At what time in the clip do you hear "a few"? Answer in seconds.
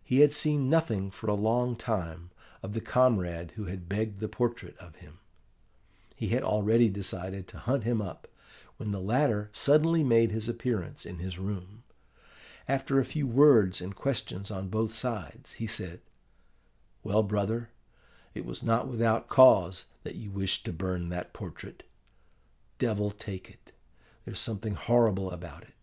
13.00-13.26